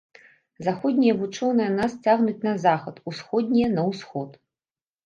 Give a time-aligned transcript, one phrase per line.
[0.67, 4.29] Заходнія вучоныя нас цягнуць на захад, усходнія на ўсход.